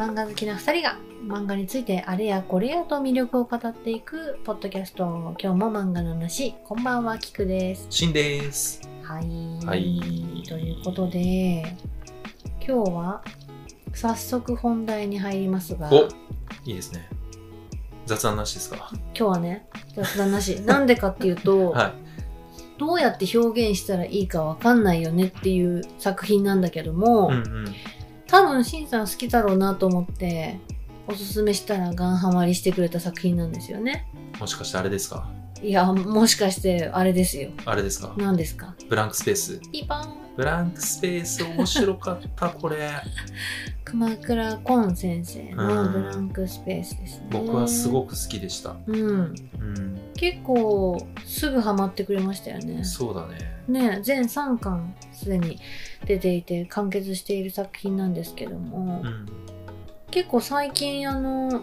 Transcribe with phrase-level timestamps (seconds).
[0.00, 8.80] 漫画好きな2人が漫画についてあれやこれやと魅力を語っていくポッドキャスト今日も漫画の話こんばんはキクですしんです。
[9.02, 11.76] はい、はいということで
[12.66, 13.22] 今日は
[13.92, 16.04] 早速本題に入りますがお
[16.64, 17.06] いいですね。
[18.06, 18.88] 雑談なしですか？
[18.92, 21.92] 今日はね雑談なし なんでかっていうと、 はい。
[22.78, 27.74] どうやって表現したらいいかわかんないよねっていう作品なんだけども、うんうん。
[28.30, 30.58] 多分しんさん好きだろうなと思って
[31.06, 34.06] おすすめしたらガンハマりしてくれた作品なんですよね。
[34.38, 35.28] もしかしてあれですか？
[35.62, 37.50] いやもしかしてあれですよ。
[37.66, 38.14] あれですか？
[38.16, 38.74] 何ですか？
[38.88, 39.60] ブランクスペース。
[39.72, 40.14] ピパン。
[40.36, 42.90] ブランクスペース面白かった、 これ。
[43.84, 45.92] 熊倉コン先生のうん。
[45.92, 47.26] ブランクスペースですね。
[47.30, 48.76] 僕はすごくく好きでした。
[48.86, 48.96] うん。
[49.00, 49.99] うん。
[50.20, 53.38] 結構すぐハマってくれましたよねそうだね。
[53.68, 55.58] ね全3巻すでに
[56.04, 59.26] 出ていて完結している作品なんですけども、うん。
[60.10, 61.62] 結構最近あの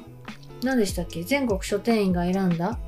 [0.64, 1.22] 何でしたっけ？
[1.24, 2.80] 全国書店員が選んだ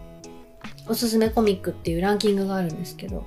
[0.88, 3.24] おすすめコミックっていうランキングがあるんですけど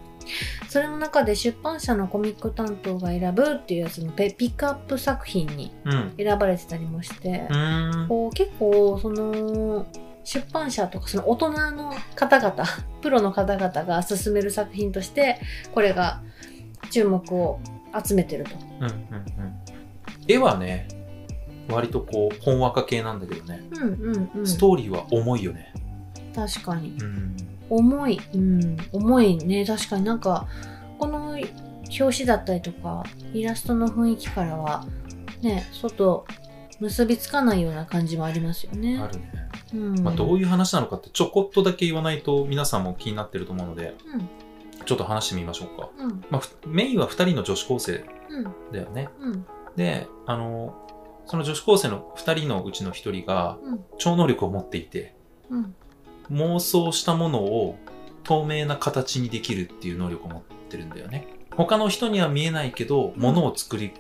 [0.69, 6.13] それの中で出版社のコミック担当が選ぶっていうやつのペピックアップ作品にうん。
[6.17, 8.09] 選ばれてたりもしてう、ーん。
[8.09, 9.87] こう結構その
[10.25, 12.65] 出版社とかその大人の方々
[13.03, 15.41] プロの方々が進める作品として
[15.73, 16.23] これが
[16.91, 17.61] 注目を
[18.05, 18.51] 集めてると。
[18.81, 19.55] うんうんうん。
[20.29, 20.89] 絵はね、
[21.69, 23.61] 割とこう、ほんわか系なんだけどね。
[23.73, 24.47] うんうんうん。
[24.47, 25.73] ストーリーは重いよね。
[26.35, 26.97] 確かに。
[27.01, 27.37] うん。
[27.69, 28.21] 重い。
[28.35, 28.77] うん。
[28.93, 29.65] 重いね。
[29.65, 30.47] 確かになんか、
[30.99, 31.49] この表
[31.99, 34.87] 紙だったりとか、イラストの雰囲気からは、
[35.43, 36.25] ね、外、
[36.83, 38.99] 結びつかないような感じもありますよね。
[38.99, 39.33] あるね。
[39.73, 40.03] うん。
[40.03, 43.95] まあ、どういう話なのかってちょこっとだけ言わないと皆さんも気になってると思うので、
[44.85, 45.91] ちょっと話してみましょうか。
[45.97, 46.05] うん。
[46.07, 46.25] うん。
[46.29, 48.73] まあ、ふメインは2人の女子高生うん。
[48.73, 49.11] だよね。
[49.21, 49.47] うん。
[49.77, 50.75] で、あの、
[51.27, 53.85] その女子高生の2人のうちの1人がうん。
[53.99, 55.15] 超能力を持っていて、
[55.51, 55.75] うん。
[56.33, 57.79] 妄想したものを
[58.25, 61.29] 透明な形にできるっていう能力を持ってるんだよね。
[61.57, 63.93] 他の人には見えないけど、物を作り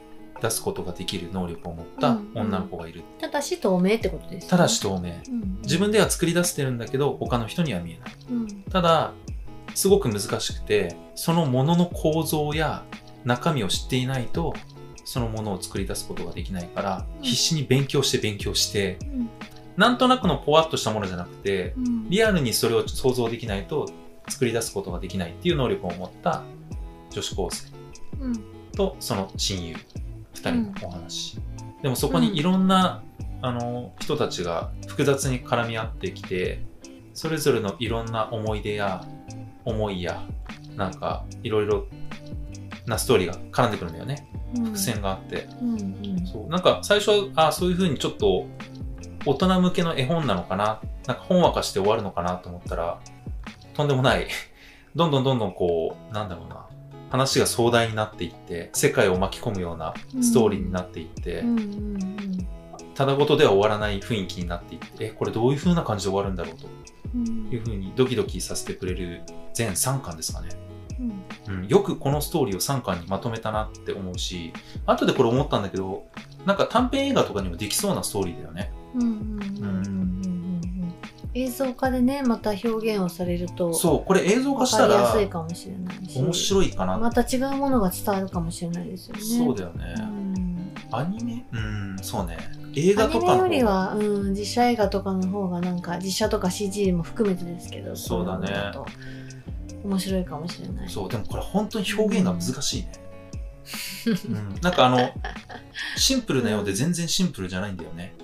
[0.42, 3.03] 出すことができる能力を持った女の子がいる。
[3.20, 4.50] ただし透明ってことです、ね。
[4.50, 5.14] ただし透明。
[5.28, 8.10] うん、自分では作り出してるんだけど、他の人には見えない。
[8.30, 8.62] うん。
[8.64, 9.12] ただ、
[9.75, 12.82] すごく難しくて、そのものの構造や
[13.25, 14.53] 中身を知っていないと、
[15.04, 19.30] そのものを作り出すことができないから、うん必死に勉強して勉強して、うん。
[19.76, 22.10] なんとなくのポワッとしたものじゃなくて、うん。
[22.10, 23.88] リアルにそれを想像できないと
[24.28, 26.42] 作り出すことができないっていう能力を持った
[27.10, 27.70] 女子高生
[28.20, 28.32] うん。
[28.72, 30.12] とその親友二
[30.50, 31.38] 人のお話、
[31.82, 33.03] でもそこにいろんな、
[33.44, 36.64] あの人たちが複雑に絡み合ってきて
[37.12, 39.04] それぞれのいろんな思い出や
[39.64, 40.22] 思いや
[40.76, 41.86] なんかいろいろ
[42.86, 44.28] なストーリーが絡んでくるんだよね。
[44.56, 44.64] うん。
[44.66, 45.70] 伏線があって、うん。
[45.75, 45.75] う
[46.22, 46.26] ん。
[46.26, 46.48] そう。
[46.48, 48.47] なんか最初はあそういう風にちょっと
[49.24, 50.80] 大人向けの絵本なのかな。
[51.06, 53.00] なんかほんわかして終わるのかなと思ったら
[53.74, 54.26] とんでもない。
[54.94, 56.66] どんどんどんどんこうなんだろうな
[57.12, 59.93] 話が壮大になっていって世界を巻き込むような
[60.23, 61.59] ストーリーになっていって、うん。
[61.59, 61.99] うん。
[62.95, 66.67] ただごとでは終わらない雰囲気になっていってえこれどういう風な感じで終わるんだろうと
[67.15, 67.51] うん。
[67.53, 69.21] いう風にドキドキさせてくれる
[69.53, 70.49] 全3巻ですかね、
[71.49, 71.55] うん。
[71.55, 74.55] うん、よくこのストーリーを3巻にまとめたなって思うし
[74.87, 76.06] 後でこれ思ったんだけど
[76.47, 79.27] なんか短編映画とかにもできそうなストーリーだよねうんうんうんうん
[79.65, 80.22] うんうん
[81.34, 86.98] 映像化でねまた表現をされるとそう、これ映像化分したかりやらすいかもしれないし面白いかな。
[86.98, 89.94] また違うものが伝わるかもしれないですよねそうだよね。
[89.98, 90.53] うん
[90.94, 91.47] アニメ？
[91.53, 92.37] うん、そうね。
[92.75, 98.48] 映画アニメとかよりは、うん、実写映画とかの方がなんか実写とか CG も含めてですけどそうだね
[99.84, 102.92] 面白いかもしれないそう、でもこれ本当に表現が難しいね。
[104.28, 105.10] うん、なんかあの、
[105.97, 108.15] シンプルなようで全然シンプルじゃないんだよね。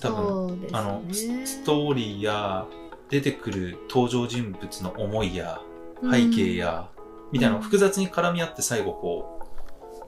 [0.00, 2.66] 多分、ねあの、スストーリーや
[3.08, 5.60] 出てくる登場人物の思いや
[6.02, 6.88] 背景や、
[7.32, 9.40] みたいなのが複雑に絡み合って最後こ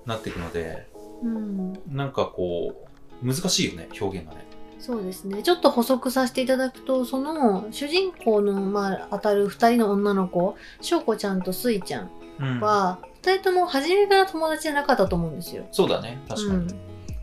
[0.05, 0.89] う、なっていくので、
[1.23, 2.89] うん、なんかこ
[3.23, 4.47] う、難しいよね、表現がね。
[4.79, 5.45] そうですね。
[5.45, 12.11] ちょっと補足させていただくと、その主人公の、まあ、当たる二人の女の子、翔子ちゃんとすいちゃん
[12.41, 12.61] うん。
[12.61, 15.65] は、二人とも初めから友達じゃなかったと思うんですよ。
[15.71, 16.59] そうだね、確かに。
[16.59, 16.69] うん、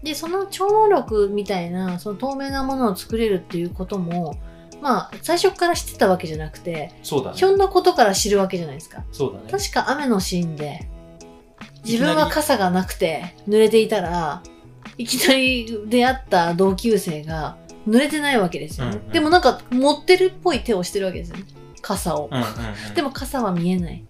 [0.04, 4.38] で、その超能力みたいな、その透明なものを作れるっていうことも、
[4.81, 7.44] まあ、最初から知ってたわけじゃなくて、そうだねひ。
[7.44, 9.04] ょんなことから知るわけじゃないですか。
[9.12, 9.46] そうだね。
[9.51, 10.88] 確か雨のシーンで、
[11.84, 14.42] 自分は傘がなくて濡れていたら、
[14.98, 17.57] いきなり出会った同級生が
[17.88, 18.98] 濡れてないわけですよね。
[18.98, 21.44] うんうんでもなんか持ってるっぽい手をしてるわけですよね。
[21.81, 22.30] 傘を。
[22.31, 24.06] うんうんうん、でも傘は見えない。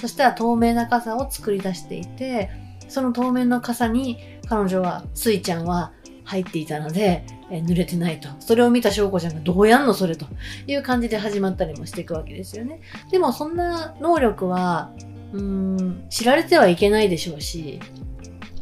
[0.00, 2.50] そしたら透明な傘を作り出していて、
[2.88, 5.92] その透明な傘に彼女は、スイちゃんは
[6.24, 8.28] 入っていたので、え濡れてないと。
[8.40, 10.26] それを見た翔子ちゃんがどうやんのそれと
[10.66, 12.80] いう感じで始まったりもしていくわけですよね。
[13.10, 14.90] でもそんな能力は、
[15.32, 17.80] うーん、知られてはいけないでしょうし、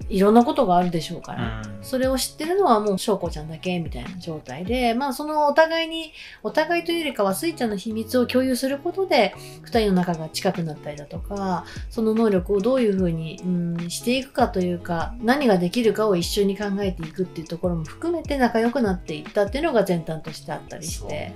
[0.08, 1.62] いろんなことがあるでしょうから。
[1.64, 1.78] うん。
[1.82, 6.12] それを知ってるのはもう翔子ちゃんだけみたいな状態で、まあそのお互いに、
[6.42, 21.32] お互いというよりかはスイちゃんの秘密を共有することで、二人の仲が近くなったりだとか、その能力をどういうふうに、うん、していくかというか、何ができるかを一緒に考えていくっていうところも含めて仲良くなっていったっていうのが前端としてあったりして、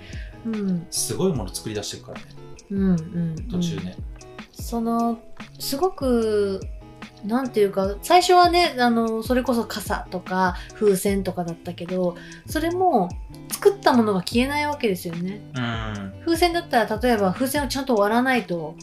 [0.47, 2.27] うん、すごいもの作り出してるからね。
[2.71, 3.37] うん、うん。
[3.51, 3.97] 途中ね、
[4.53, 5.19] その、
[5.59, 6.61] すごく、
[7.25, 13.09] なんていうか、最初はね、あの、それこそ傘とか風船とかだったけど、それも
[13.53, 15.41] 作ったものが消えないわけですよね。
[15.55, 18.75] うん風船だったら、例えば風船をちゃんと割らないと、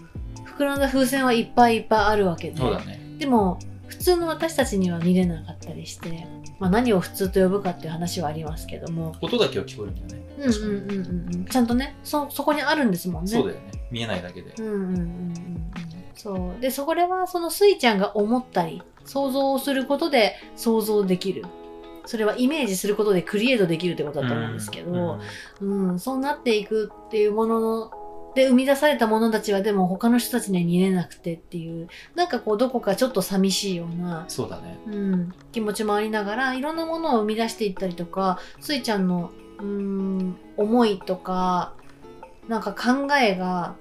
[0.57, 2.57] 膨らんだ風船はいっぱいいっぱいあるわけで。
[2.57, 6.27] そうだねでも、普通の私たちには見れなかったりして、
[6.59, 11.45] まあ何を普通と呼ぶかっていう話はありますけども、音だけは聞こえるんだよねうんうんうんうんうん。
[11.45, 13.31] ちゃんとね、そ、そこにあるんですもんね。
[13.31, 15.71] そうだよね見えないだけで、うんうんうんうんうん
[16.17, 16.61] そう。
[16.61, 21.45] で、そこではそのスイちゃんが思ったり、想像をすることで想像できる。
[22.05, 25.19] それはイメージすることでクリエイトできるってことだと思うんですけど、
[25.61, 27.91] うん、そうなっていくっていうものの、
[28.33, 34.79] で生み出されたものたちはでも他の人たちには見れなくてっていう、なんかこうどこかちょっと寂しいような、そうだね。
[34.87, 41.73] うん、気持ちもありながら、いろんなものを生み出していったりとか、スイちゃんの、うん、思いとか、
[42.47, 43.75] なんか考えが、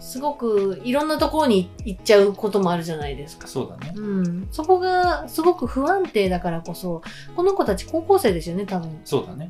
[0.00, 3.46] すごくいろんなところに行っちゃうこともあるじゃないですか。
[3.46, 4.48] そうだねうん。
[4.50, 7.02] そこがすごく不安定だからこそ、
[7.36, 9.00] この子たち高校生ですよね、多分。
[9.04, 9.48] そうだね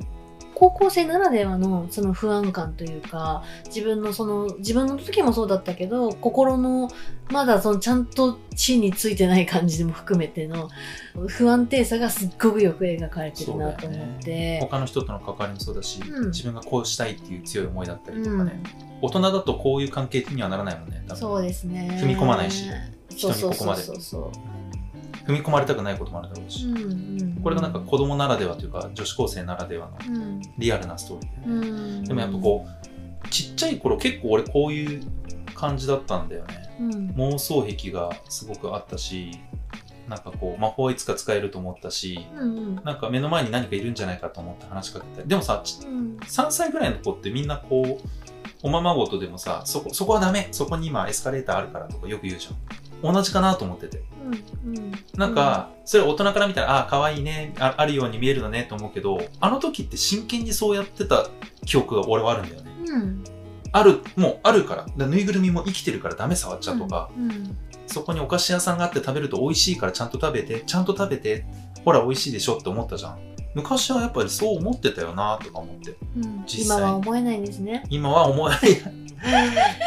[0.59, 6.89] 高校生ならではのその不安感というか、自分のその、自分の時もそうだったけど、心の、
[7.29, 10.69] まだそのちゃんと地についてない感じも含めての
[11.27, 14.59] 不安定さがすっごくよく描かれてるなと思って。
[14.59, 16.27] 他の人との関わりもそうだし、うん。
[16.31, 18.61] 自分がこうしたいっていう強い思いだったりとかね、
[19.01, 21.01] 大人だとこういう関係にはならないもんね。
[21.15, 21.97] そうですね。
[22.01, 22.65] 踏み込まないし。
[23.17, 24.58] そうそうそう人にここまでそうそう。
[25.29, 26.65] 踏み込まれたくないこともあるだろうし、
[27.43, 30.41] これがなんか子供ならではというか女子高生ならではのうん。
[30.57, 31.61] リアルなストーリーで。
[31.61, 31.71] ね、う
[32.01, 32.03] ん。
[32.03, 32.67] でもやっぱこ
[33.23, 35.03] うちっちゃい頃結構俺こういう
[35.53, 36.69] 感じだったんだよね。
[36.79, 36.89] うん。
[37.15, 39.39] 妄想癖がすごくあったし
[40.07, 42.75] なんかこう魔法はいつか使えると思ったしうんうん。
[42.83, 45.27] なんか目の前に何かいるんじゃないかと思って話しかけたり。
[45.27, 46.17] でもさちうん。
[46.17, 48.09] 3歳ぐらいの子ってみんなこう
[48.63, 50.47] おままごとでもさそこそこはダメ。
[50.51, 52.55] そこに今エスカレーターあるからとかよく言うじゃん
[53.01, 61.27] 同じかなと思っててうんうんなんか、それ大人から見たら、ああ、可愛いねあ、あるように見えるのねと思うけど、あの時って真剣にそうやってた
[61.65, 62.71] 記憶が俺はあるんだよね。
[62.87, 63.23] うん
[63.71, 64.81] ある、もうあるから。
[64.83, 71.45] だからぬいぐるみも生きてるからダメ触っちゃうとか、うんそこにお菓子屋さんがあって食べると美味しいからちゃんと食べて、ちゃんと食べて、
[71.83, 73.19] ほら美味しいでしょって思ったじゃん。
[73.55, 75.95] 昔はやっぱりそう思ってたよなとか思って。
[76.17, 77.83] うん実際今は思えないんですね。
[77.89, 78.59] 今は思えない。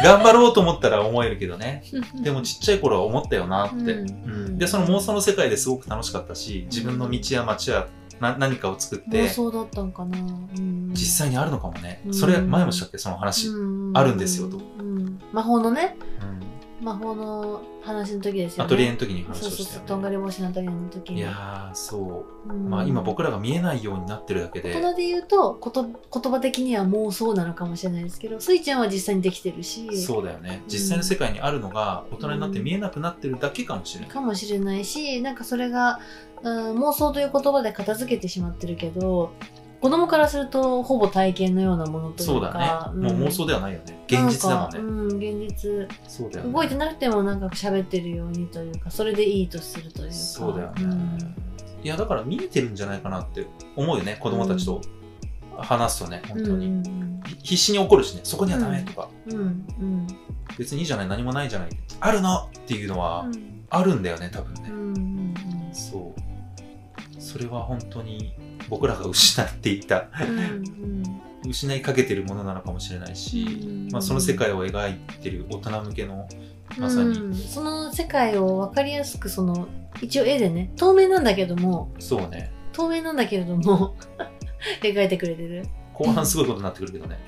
[0.04, 1.84] 頑張ろうと思ったら思えるけどね。
[2.22, 3.76] でもちっちゃい頃は思ったよなって。
[3.76, 7.88] うんうんで、その妄想の世界ですごく楽しかったし、自分の道や街や
[8.20, 10.18] な何かを作って、妄想だったんかな。
[10.18, 10.22] う
[10.60, 12.02] ん実際にあるのかもね。
[12.06, 12.98] うんそれ前もしたっけ？
[12.98, 13.48] その話。
[13.48, 16.51] うんあるんですよとうん魔法のね、うん
[16.82, 18.66] 魔法の話の時ですよね。
[18.66, 19.88] アトリエの時に話そうそうそう、をしたよね。
[19.88, 21.18] とんがり星のアトリエの時に。
[21.18, 22.52] いやー、そう。
[22.52, 30.62] うんまあ今僕らが見えないようになってるだけで、大人で言うとこと言葉的には妄想なのかもしれないですけどスイちゃんは実際にできてるしそうだよね。
[30.66, 34.10] 実際の世界にあるのが大人になって見えなくなってるだけかもしれない。
[34.10, 36.00] かもしれないしなんかそれが、
[36.42, 39.32] うん、妄想という言葉で片付けてしまってるけど
[39.82, 43.08] 子供からするとほぼ体験のようなものというかそうだね。
[43.10, 44.04] もう妄想ではないよね。
[44.06, 44.78] 現実だもんね。
[44.78, 46.52] うん現実そうだよね。
[46.52, 50.84] 動いてなくてもなんか喋ってるようにというかそれでいいとするというかそうだよね。
[50.84, 51.18] ん
[51.82, 54.16] いや、だから見えてるんじゃないかなって思うよね。
[54.20, 54.80] 子供たちと
[55.56, 56.66] 話すとね、本当に。
[56.66, 60.06] うんひ必死に怒るしね、そこにはダメとか、うんうん
[60.58, 61.70] 別にいいじゃない、何もないじゃない。
[62.00, 64.70] あるのっていうのはう、んあるんだよね、多分ね。
[64.70, 65.34] うんうん
[65.72, 67.20] そう。
[67.20, 68.32] それは本当に
[68.72, 71.50] 僕らが失っていた、うんうん。
[71.50, 73.88] 失いかけてるものなのかもしれないし、うん。
[73.92, 76.26] まあ、その世界を描いてる大人向けの、
[76.78, 77.18] まさに。
[77.18, 77.34] うん。
[77.34, 79.68] その世界を分かりやすくその
[80.00, 81.92] 一応絵でね透明なんだけども。
[81.98, 83.94] そうね、透明なんだけれども。
[84.80, 85.66] 描いてくれてる。
[85.92, 87.18] 後半すごいことになってくるけどね。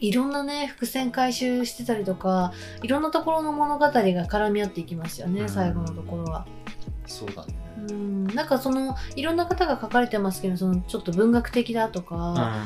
[0.00, 5.48] いろんなね伏線回収してたりとかいろんなところの物語が絡み合っていきますよね、うん。
[5.48, 6.46] 最後のところは。
[7.06, 7.63] そうだね。
[7.90, 12.16] うんなんかそのいろんな方が書かれてますけどそのちょっと文学的だとか、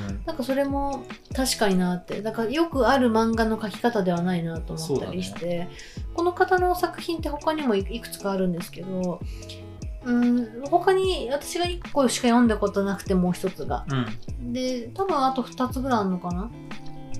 [0.09, 0.23] うん。
[0.25, 5.69] なんかそれも確かになって、なんかよくある漫画の描き方ではないなと思ったりして、
[6.15, 9.21] この方の作品って他にもいいくつかあるんですけど、
[10.05, 13.85] うん、他に私が1個しか読んだことなくてもう一つが。
[13.89, 14.53] うん。
[14.53, 16.51] で、多分あと2つぐらいあるのかな？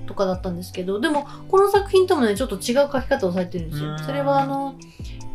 [0.07, 3.91] とかだったんですけど、でもこの作品ともね、ちょっと違う書き方をされてるんですよ。
[3.91, 4.75] うんそれはあの、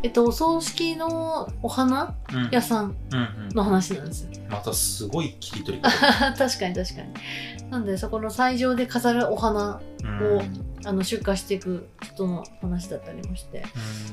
[0.05, 2.49] えっと、お葬式のお花うん。
[2.51, 3.55] 屋さんうんうん。
[3.55, 4.29] の話なんですよ。
[4.51, 5.89] またすごい切り取り方。
[6.37, 7.71] 確かに確かに。
[7.71, 10.41] なんで、そこの斎場で飾るお花、うんを
[10.85, 13.65] あの出荷していく人の話だったりもして。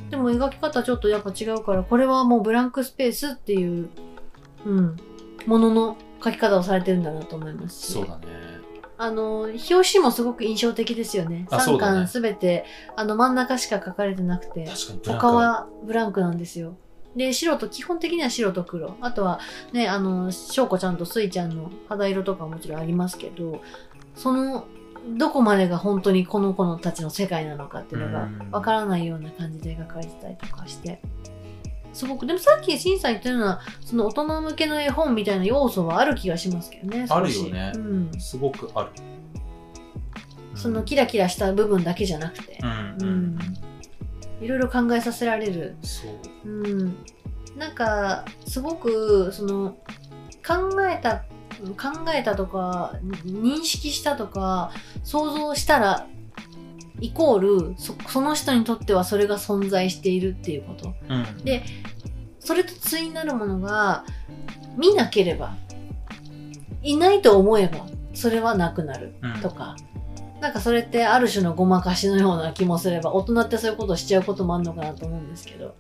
[0.05, 3.91] うんでも描き方ちょっとやっぱ違うから、これはもうブランクスペースっていう、
[4.65, 4.97] うん、
[5.47, 7.93] ものの書き方をされてるんだなと思いますし。
[7.93, 8.52] そうだね。
[9.03, 11.47] あの、表紙もすごく印象的ですよね。
[11.51, 16.77] 3あそうだね巻すべて、あの真ん中しか書かれてなくて、確かにブランク他はブランクなんですよ。
[17.17, 18.97] で、白と、基本的には白と黒。
[19.01, 19.41] あとは
[19.73, 23.61] ね、あの、翔子ちゃんとスイちゃんの肌色とかももちろんありますけど、
[24.15, 24.67] その、
[25.17, 31.01] どこまでが本当にこの子のたちの世界なのかっていうのがうんわからないような感じで描かれてたりとかして。
[31.93, 37.07] すごく、でもさっき審査言ったような、その大人向けの絵本みたいな要素はある気がしますけどね。
[37.09, 38.11] あるよねうん。
[38.19, 38.91] すごくある。
[40.55, 42.69] そのキラキラした部分だけじゃなくてう、ん。
[42.69, 43.39] ううんん。
[44.41, 45.77] いろいろ考えさせられる。
[45.83, 46.09] そ
[46.45, 46.49] う。
[46.49, 46.97] うん。
[47.57, 49.77] なんか、すごく、その、
[50.47, 51.25] 考えた、
[51.77, 54.73] 考えたとか、認識したとか、
[55.05, 56.07] 想像したら、
[57.03, 57.39] イコー
[57.71, 60.95] ルそ、その人にとってはそれが存在しているっていうこと。
[61.09, 61.45] うん。
[61.45, 61.65] で
[62.41, 64.05] それと対になるものが、
[64.77, 65.55] 見なければ、
[66.83, 69.15] いないと思えば、それはなくなる。
[69.23, 69.77] うんとか、
[70.41, 75.77] なんかそれってある種のごまかしのような気もすれば、大人ってそういうことをしちゃうこともあるのかなと思うんですけど、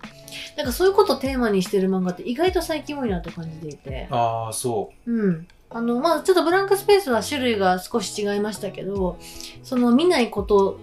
[0.56, 5.48] なんかそういうことをテーマにしてる漫画って意外と最近多いなと感じていて、ああ、そうん。
[5.68, 9.18] あの、まあちょっとブランクスペースは種類が少し違いましたけど、
[9.64, 10.78] その見ないこと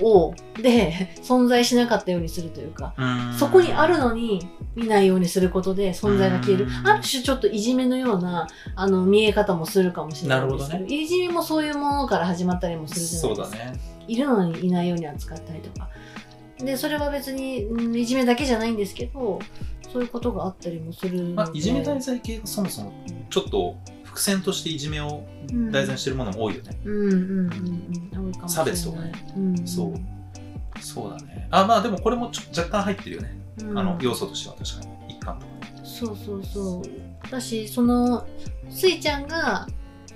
[0.00, 2.94] を、で、存在しなかったようにするというか、
[3.38, 6.68] そこにあるのに見ないようにすることで存在が消えるう。
[6.68, 13.56] んある種ちょっといじめのようなあの見え方もするかもしれないですけどなるほどいじめもそういうものから始まったりもするじゃないですか。
[13.56, 13.80] そうだね。
[14.08, 15.88] いるのにいないように扱ったりとか。
[16.58, 19.38] で、それは別に、うんいじめだけじゃないんですけど、
[19.92, 21.22] そういうことがあったりもする。
[21.34, 22.92] まあ、いじめ題材系がそもそも
[23.30, 23.76] ちょっと
[24.18, 26.76] 伏線としていじめをうん題材にしてるものも多いよね。
[26.84, 28.48] うんうんうんうん。
[28.48, 29.12] 差別とかね。
[29.36, 31.48] うん、そうそうだね。
[31.50, 33.38] あ、まあでもこれもちょ若干入ってるよね。
[33.62, 35.14] うんあの、要素としては確かに。
[35.14, 35.80] 一貫とかね。
[35.84, 37.30] そうそうそう。
[37.30, 38.26] だし、その、
[38.70, 39.66] スイちゃんが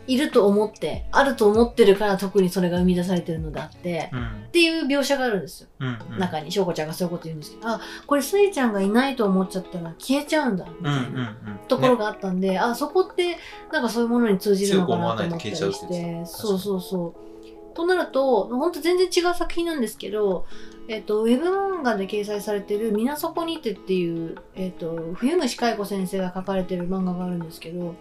[0.07, 4.27] いると思って、あると思ってるから特にそれが生み出されてるのであって、うん。
[4.49, 5.69] っていう描写があるんですよ。
[5.79, 6.19] うん、うん。
[6.19, 10.99] 中に、翔子ちゃんがそういうこと言うんですけど、あ、これスイちゃんがいないと思っちゃったら消えちゃうんだ、みうんたいな。
[10.99, 11.59] うんうん。
[11.69, 13.39] ところが、があったんで、あ、そこって、
[13.73, 17.75] なんかそういうものに通じるのかなと思ったりして、そうそうそう。
[17.75, 20.47] となると、本当全然違う作品なんですけど、
[20.89, 27.95] えっ、と、ウェブ漫画で掲載されてる、みなそこにてっていう、えっ、と、冬虫海子先生が書かれてる漫画があるんですけど、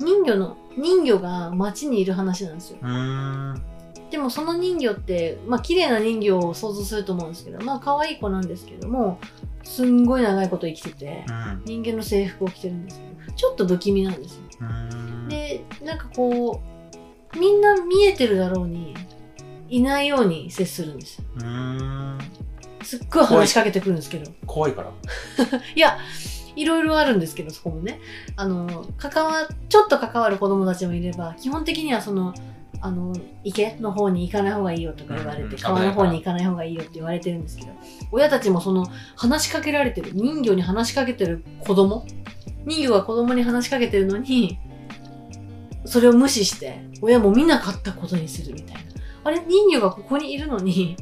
[0.00, 2.78] 人魚の、人魚が街にいる話なんですよ。
[4.10, 9.20] でもその人魚って、まあ綺麗な人魚を想像すると思うんですけど、まあ可愛い子なんですけども、
[9.62, 11.62] すんごい長いこと生きてて、うん。
[11.64, 14.42] 人間の制服を着てるんですけど、ちょっと不気味なんですよ。
[15.28, 16.60] で、なんかこ
[17.34, 18.94] う、みんな見えてるだろうに、
[19.68, 21.24] いないように接するんですよ。
[22.82, 24.30] すっごい話しかけてくるんですけど。
[24.46, 24.90] 怖いから。
[25.76, 25.98] いや、
[26.56, 28.00] いろいろあるんですけど、そこもね。
[28.36, 32.34] あの、関わ、ちょっと関わる子供たちもいれば、基本的にはその、
[32.82, 33.14] あの、
[33.44, 37.72] 池の方に行かない方がいいよとか言われて、川の方に行かない方がいいよって言われてるんですけど、
[38.10, 42.06] 親たちもその、話しかけられてる、人魚に話しかけてる子供
[42.64, 44.58] 人魚が子供に話しかけてるのに、
[45.84, 48.80] それを無視して、親も見なかったことにするみたいな。
[49.24, 50.96] あれ人魚がここにいるのに、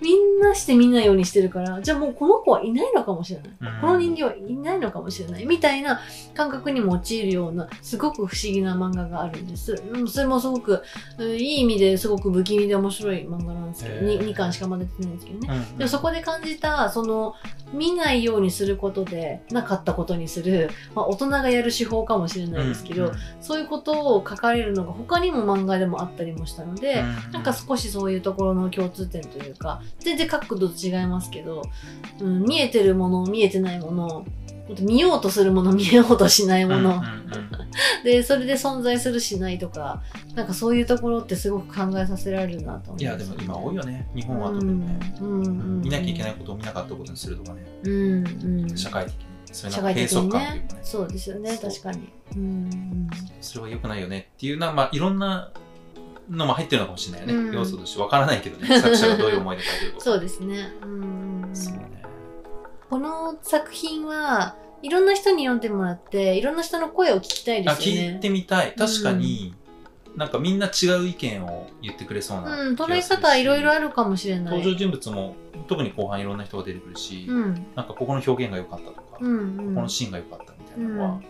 [0.00, 3.50] みんなして見ないようにしてるから、じゃあもうこの子はいないのかもしれない。
[3.60, 6.00] うんこの人形はいないのかもしれないみたいな
[6.34, 9.72] 感覚にも陥るようなすごく不思議な漫画があるんです。
[9.92, 10.82] うんそれもすごく、
[11.18, 15.48] うんいい意味ですごく不気味で面白い漫画なんですけど、へー 2, 巻しかまだ出てないんですけどね。
[15.50, 17.34] うんでもそこで感じた、その、
[17.72, 31.62] 見ないようにすることで、なかったことにする、まあ大人がやる手法かもしれないですけど、うんそういうことを書かれるのが他にも漫画でもあったりもしたので、うんなんか少しそういうところの共通点というか、全然角度と違いますけど、
[32.20, 34.24] うん、見えてるもの、見えてないもの、
[34.80, 37.02] 見ようとするもの、見ようとしないもの、うんうんうん
[38.04, 40.02] で、それで存在するしないとか、
[40.34, 44.08] なんかそういうところってすごく考えさせられるなと思いや、でも今多いよね。
[44.14, 45.16] 日本は特にね。
[45.20, 47.64] うん見なきゃいけないことを見なかったことにするとかね。
[47.84, 49.20] うんうん、社会的に。
[49.52, 50.78] それ社なんか閉塞会的に感というかね。。
[50.78, 52.08] ねそうですよね、確かに。
[52.36, 55.50] うんうんそれは良くないよねっていうな、まあいろんな
[56.30, 57.48] のも入ってるのかもしれないよね。
[57.48, 58.80] うん要素としてわからないけどね。
[58.80, 60.00] 作者がどういう思いで書いてるか。
[60.00, 60.72] そうですね。
[60.82, 62.02] うんうね。
[62.88, 68.00] この作品は、いろんな人に読んでもらって、いろんな人の声を聞きたいであ、すよね。
[68.00, 68.74] 聞いてみたい。
[68.76, 69.54] 確かに、
[70.16, 74.58] なんかみんな違う意見を言ってくれそうなうん、捉え方いろいろあるかもしれない。
[74.58, 75.36] 登場人物も、
[75.68, 77.66] 特に後半いろんな人が出てくるし、うん。
[77.76, 79.88] なんかここの表現が良かったとか、うん、うんこの。
[79.88, 81.20] シーンが良かったみたいなのは、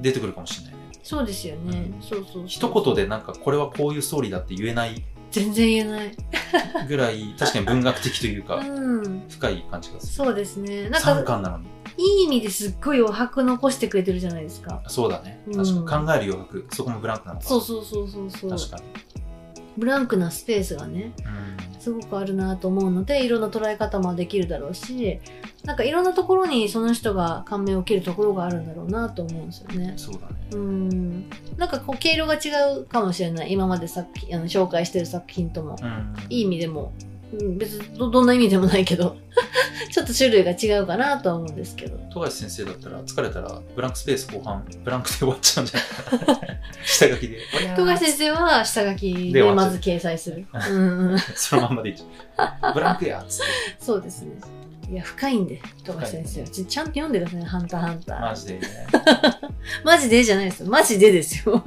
[0.00, 0.79] 出てくるかもしれないね。
[1.02, 1.90] そうですよね。
[1.94, 2.44] うんそうそう。
[2.46, 6.16] 一言でなんかこれはこういうストーリーだって言えない全然言えない。
[6.88, 8.62] ぐらい、 確かに文学的というか、う
[9.08, 9.22] ん。
[9.28, 10.12] 深い感じがする。
[10.12, 10.90] そうですね。
[10.90, 11.64] なん3か、巻なのに。
[11.96, 14.82] いい意味ですっごい余白残してくれてるじゃないですか。
[14.88, 15.40] そうだね。
[15.46, 17.46] うん確かに考える余白、そこもブランクなのか。
[17.46, 18.50] そうそうそうそうそう。
[18.50, 18.82] 確かに。
[19.76, 25.18] ブランクなスペースがね、うんすごくあるなと思うので、いろんな捉え方もできるだろうし、
[25.64, 29.94] なんかいろんなところにその人が感銘を受けるところがあるんだろうなと思うんですよね。
[29.96, 30.34] そうだね。
[30.52, 31.30] うん。
[31.56, 33.52] なんかこう、毛色が違うかもしれない。
[33.52, 35.76] 今まで作品、あの、紹介してる作品とも。
[35.82, 36.92] うんいい意味でも、
[37.32, 39.16] うん、別にどどんな意味でもないけど、
[39.90, 41.98] ちょっと種類が違うかなとは思うんですけど。
[42.12, 46.40] 富樫先生だったら疲れたらブランクスペース後半ブランクで終わっちゃうんじゃないかな
[46.84, 47.38] 下書きで
[47.76, 50.46] 富樫先生は下書きでまず掲載する。
[50.70, 51.18] うんうん。
[51.34, 53.44] そのまんまでいいじゃんブランクやっつって
[53.78, 54.32] そうですね。
[54.90, 56.48] いや、深いんで、富樫先生は。
[56.48, 58.20] ちちゃんと読んでくださいね、ハンターハンター。
[58.20, 58.68] マジでね
[59.84, 60.68] マジでじゃないですよ。
[60.68, 61.62] マジでですよ。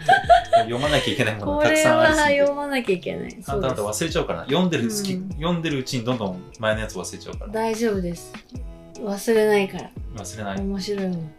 [0.64, 3.30] 読まなきゃいけないものがたくさんあはりすぎて読まなきゃいけない。
[3.30, 8.32] ハンターハンターそう忘れちゃうからな読んでる好き、うん読んでるうちにどんどん前のやつ忘れちゃうから大丈夫です。
[8.98, 9.90] 忘れないから。
[10.16, 11.32] 忘れない、面白いもん。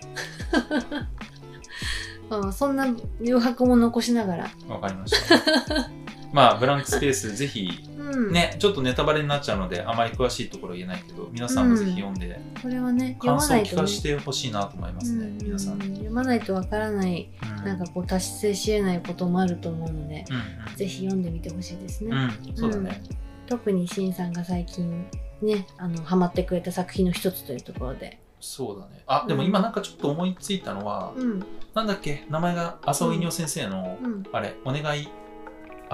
[2.42, 2.86] まあ、そんな
[3.20, 4.50] 余白も残しながら。
[4.70, 5.92] わかりました
[6.34, 8.32] まあブランクスペース ぜひうん。
[8.32, 13.66] ねちょっとネタバレになっちゃうのであまり詳しいところ言えないけど皆さんもぜひ読んで、これはね、読感想を。
[13.66, 15.38] 聞かせてほしいなと思いますね、うん。
[15.38, 17.30] 皆さん、うん読まないとわからない、
[17.66, 22.12] なんかこう達成し得ないこともあると思うので、うんぜひ読んでみてほしいですね。
[22.56, 23.02] そうだね、
[23.48, 25.06] 特にしんさんが最近
[25.42, 28.20] ね、あの、ハマってくれた作品の一つというところで。
[28.40, 29.04] そうだね。
[29.08, 31.44] あでも今なんかちょっと思いついたのは、うん、
[31.76, 32.26] なんだっけ？
[32.30, 34.24] 名前が浅尾稲夫先生の、うん。
[34.34, 35.08] あれお願い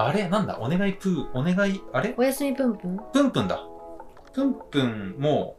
[0.00, 0.28] あれ？
[0.28, 0.58] なんだ？
[0.60, 2.14] お願いプーお願いあれ？
[2.16, 2.98] おやすみぷんぷん？
[3.12, 3.60] プンプンだ。
[4.32, 5.56] プンプンも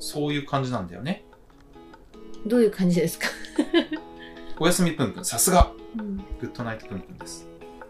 [0.00, 1.24] そういう感じなんだよね。
[2.46, 3.28] どういう感じですか？
[4.58, 5.70] おやすみプンプンさすが。
[5.98, 6.16] うん。
[6.16, 7.46] グッドナイトプンプンです。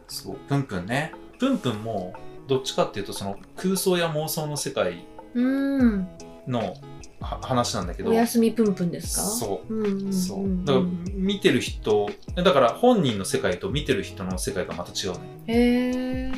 [0.08, 1.12] そうプンプンね。
[1.38, 2.12] プンプンも
[2.46, 6.08] どっちかっていうとその空想や妄想の世界うん。
[6.46, 6.74] のは
[7.20, 8.10] 話なんだけど。
[8.10, 9.22] おやすみぷんぷんですか？
[9.22, 9.74] そう。
[9.74, 10.64] うんうんうん、そう。
[10.64, 15.18] だから見てる人だから本人の世界と見てる人の世界がまた違うね。
[15.46, 15.90] へ
[16.28, 16.32] え。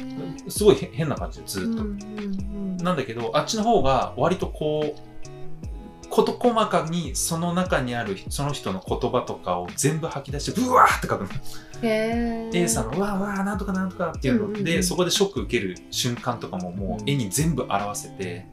[0.49, 11.31] すごいへ変な感じでずっと、うんうんうん、なんだけどあっちの方が割とこう事細かにその中にあるその人の言葉とかを全部吐き出してブワーって書くの、
[11.83, 14.83] A さんのうわーわーなんとかなんとかっていうので、うんうんうん。
[14.83, 18.47] そこでショック受ける瞬間とかももう絵に全部表せて、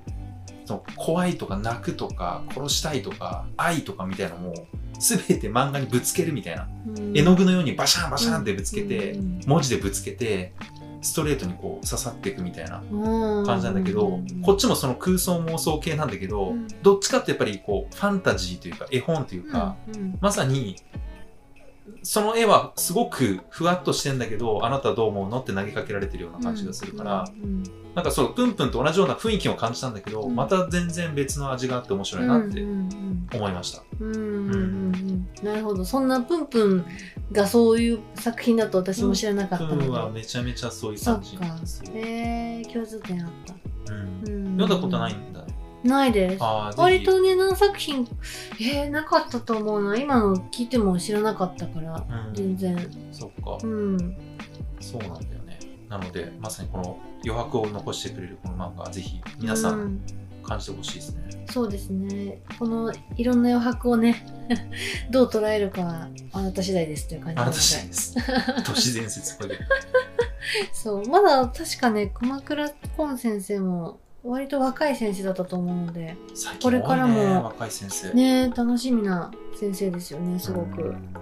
[0.66, 4.54] その怖いとか泣くとか殺したいとか愛とかみたいなのも
[5.00, 7.18] 全て漫画にぶつけるみたいな、うん。
[7.18, 9.42] 絵の具のようにバシャンバシャンってぶつけて、うん。
[9.46, 10.54] 文字でぶつけて
[11.02, 13.46] ストレートにこう刺さっていくみたいなうん。
[13.46, 16.68] 感じなんだけど、うんこっちもその空想妄想系なんだけど、うん。
[16.82, 19.76] どっちかってやっぱりこうファンタジーというか絵本というか、
[20.22, 20.78] まさに
[22.04, 27.64] その絵はすごくふわっとしてんだけどあなたはどう思うのって投げかけられてるような感じがするから、うん
[27.96, 30.36] なんかそうプンプンと同じような雰囲気を感じたんだけど、うん。
[30.36, 32.62] また全然別の味があって面白いなって
[33.34, 33.84] 思いました、
[35.42, 35.86] なるほど。
[35.86, 36.86] そんなプンプン
[37.32, 41.38] がそういう作品だと私も知らなかったプンはのでめちゃめちゃそういう感じ。
[41.38, 41.38] そ
[41.94, 44.02] えー、共通点あった、うん。
[44.02, 44.58] うん。
[44.58, 45.45] 読んだことないんだ
[45.86, 46.44] ないです。
[46.78, 48.08] 割とね何作品
[48.60, 49.98] えー、なかったと思うな。
[49.98, 52.34] 今の聞いても知らなかったからうん。
[52.34, 53.10] 全然。
[53.12, 53.58] そっか。
[53.64, 54.18] うん。
[54.80, 55.60] そうなんだよね。
[55.90, 60.02] なのでまさにこの余白を残してくれるこの漫画ぜひ皆さうん。
[60.46, 62.40] 感じてほしいですね、そうですね。
[62.60, 64.26] このいろんな余白をね
[65.10, 68.16] どう捉えるかはあなた次第ですという感じあなた次第です。
[68.64, 69.62] 都市伝説っぽいけど。
[70.72, 71.06] そう。
[71.08, 78.14] まだ確かね熊倉コン先生も割と若い先生だったと思うので最近これからも若い先生。
[78.14, 81.14] ね楽しみな先生ですよねすごく、うん。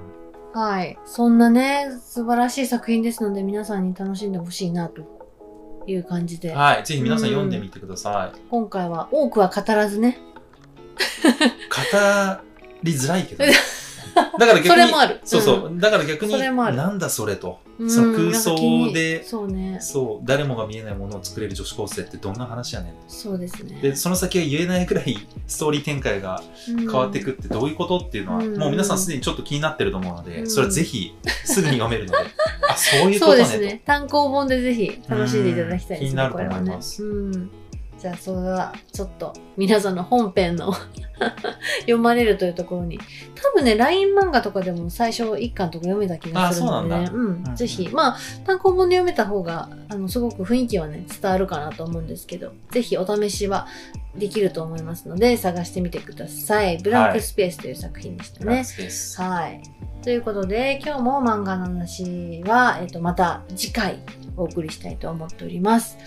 [0.54, 0.98] はい。
[1.06, 5.02] そんなね素晴らしい作品ですので皆さんに楽しんでほしいなと
[5.86, 6.54] いう感じで。
[6.54, 6.84] はい。
[6.86, 10.20] ぜひ皆さん読んでみてください、今回は多くは語らずね。
[11.70, 12.00] 語
[12.84, 13.54] りづらいけどね、
[14.14, 15.20] だから逆にそれもある。
[15.24, 19.80] そうそう、だから逆になんだそれと、うんその空想でそうね。
[19.82, 22.94] そう誰もが見えないものを作れる女子高生ってどんな話やねん。
[23.08, 23.80] そうですね。
[23.82, 28.58] でその先が言えないくらいストーリー展開が変わっていくってどういうことっていうのは、うん。
[28.58, 30.50] もう皆さんすでにちょっと気になってると思うので、うん。
[30.50, 32.18] それはぜひすぐに読めるので。
[32.70, 33.44] あそういうこそうと。
[33.44, 33.82] ねですね。
[33.86, 36.30] 単行本でぜひ楽しんでいただきたいですねうん。
[36.30, 37.04] 気になると思います。
[37.04, 37.52] うん
[38.04, 40.74] じゃあそれはちょっと皆さんの本編の
[41.84, 43.00] 読まれるというところに。
[43.34, 46.90] 多分ね LINE 漫画とかでも最初一巻とか読めた気がするので。
[46.90, 47.88] ねうなんぜひ。
[47.94, 52.52] まあ単行本で読めた方があのすごく雰囲気はね伝わるかなと思うんですけど。
[52.72, 53.68] ぜひお試しは
[54.18, 56.80] できると思いますので探してみてください。
[56.80, 59.22] ブランクスペースという作品でしたね、フランスです。
[59.22, 59.62] はい。
[60.04, 64.00] ということで、今日も漫画の話は、えっ、と、また次回
[64.38, 65.98] お送りしたいと思っております。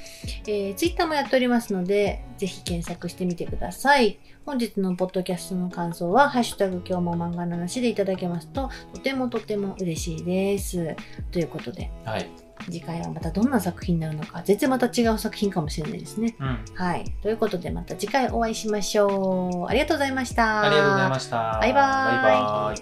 [0.47, 4.19] えー、ツイッターもやっておりますので、ぜひ検索してみてください。
[4.45, 10.97] 本日のポッドキャストの感想は、ハッシュタグ今日も漫画の話でいただけますと、とてもとても嬉しいです。
[11.33, 12.29] ということで、はい。
[12.65, 16.37] 次回はまたどんな作品になるのか、全然また違う作品かもしれないですね。
[16.39, 16.59] うん。
[16.75, 17.05] はい。
[17.23, 19.71] ということで、また次回お会いしましょう。
[19.71, 20.62] ありがとうございました。
[20.62, 21.59] ありがとうございました。
[21.61, 22.75] バイバーイバイバ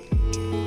[0.53, 0.64] ーイ